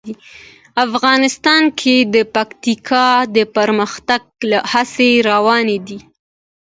[0.85, 4.23] افغانستان کې د پکتیکا د پرمختګ
[4.71, 5.99] هڅې روانې دي.